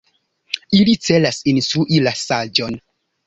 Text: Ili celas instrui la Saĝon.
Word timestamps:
Ili 0.77 0.95
celas 1.07 1.37
instrui 1.53 2.01
la 2.07 2.15
Saĝon. 2.23 2.81